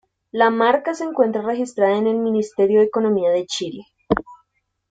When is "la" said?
0.31-0.49